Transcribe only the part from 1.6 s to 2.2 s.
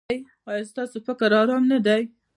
نه دی؟